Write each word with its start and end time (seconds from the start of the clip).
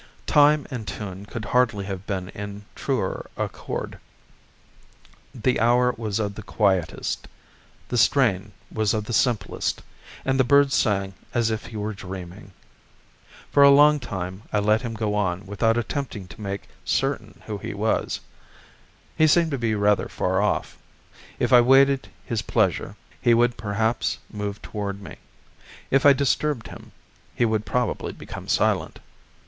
Time 0.25 0.65
and 0.71 0.87
tune 0.87 1.27
could 1.27 1.45
hardly 1.45 1.85
have 1.85 2.07
been 2.07 2.29
in 2.29 2.65
truer 2.73 3.29
accord. 3.37 3.99
The 5.35 5.59
hour 5.59 5.93
was 5.95 6.17
of 6.17 6.33
the 6.33 6.41
quietest, 6.41 7.27
the 7.87 7.99
strain 7.99 8.51
was 8.71 8.95
of 8.95 9.05
the 9.05 9.13
simplest, 9.13 9.83
and 10.25 10.39
the 10.39 10.43
bird 10.43 10.71
sang 10.73 11.13
as 11.35 11.51
if 11.51 11.67
he 11.67 11.77
were 11.77 11.93
dreaming. 11.93 12.51
For 13.51 13.61
a 13.61 13.69
long 13.69 13.99
time 13.99 14.41
I 14.51 14.57
let 14.57 14.81
him 14.81 14.95
go 14.95 15.13
on 15.13 15.45
without 15.45 15.77
attempting 15.77 16.27
to 16.29 16.41
make 16.41 16.67
certain 16.83 17.39
who 17.45 17.59
he 17.59 17.75
was. 17.75 18.21
He 19.15 19.27
seemed 19.27 19.51
to 19.51 19.59
be 19.59 19.75
rather 19.75 20.07
far 20.07 20.41
off: 20.41 20.79
if 21.37 21.53
I 21.53 21.61
waited 21.61 22.09
his 22.25 22.41
pleasure, 22.41 22.95
he 23.21 23.35
would 23.35 23.55
perhaps 23.55 24.17
move 24.31 24.63
toward 24.63 24.99
me; 24.99 25.17
if 25.91 26.07
I 26.07 26.13
disturbed 26.13 26.69
him, 26.69 26.91
he 27.35 27.45
would 27.45 27.67
probably 27.67 28.13
become 28.13 28.47
silent. 28.47 28.97